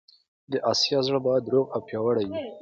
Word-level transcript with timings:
د 0.51 0.53
اسیا 0.71 0.99
زړه 1.07 1.19
باید 1.25 1.51
روغ 1.53 1.65
او 1.75 1.81
پیاوړی 1.87 2.25
وي. 2.27 2.37